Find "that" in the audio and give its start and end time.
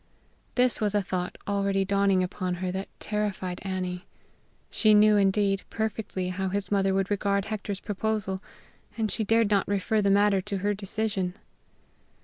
2.71-2.87